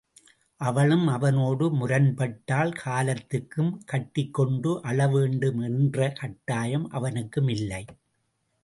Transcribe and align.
அவளும் 0.61 1.07
அவனோடு 1.07 1.65
முரண்பட்டால் 1.71 2.73
காலத்துக்கும் 2.73 3.71
கட்டிக்கொண்டு 3.85 4.73
அழவேண்டும் 4.83 5.61
என்ற 5.61 6.11
கட்டாயம் 6.19 6.89
அவனுக்கும் 6.89 7.47
இல்லை. 7.47 7.83